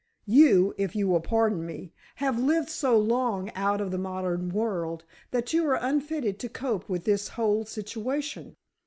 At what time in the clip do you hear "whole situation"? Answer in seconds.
7.27-8.55